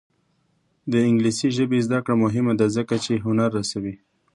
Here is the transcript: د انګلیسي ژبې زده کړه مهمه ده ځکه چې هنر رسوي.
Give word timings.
د 0.91 0.93
انګلیسي 1.07 1.47
ژبې 1.57 1.79
زده 1.87 1.99
کړه 2.05 2.15
مهمه 2.23 2.53
ده 2.59 2.67
ځکه 2.75 2.95
چې 3.05 3.23
هنر 3.25 3.49
رسوي. 3.59 3.95